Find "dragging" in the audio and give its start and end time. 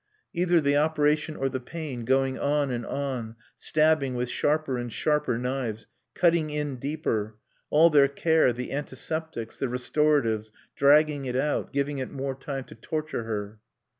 10.75-11.25